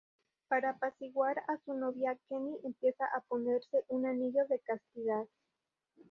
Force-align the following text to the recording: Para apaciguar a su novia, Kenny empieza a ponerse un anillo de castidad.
Para 0.47 0.71
apaciguar 0.71 1.37
a 1.47 1.57
su 1.63 1.75
novia, 1.75 2.17
Kenny 2.27 2.57
empieza 2.63 3.05
a 3.15 3.19
ponerse 3.29 3.83
un 3.89 4.07
anillo 4.07 4.47
de 4.49 4.57
castidad. 4.57 5.27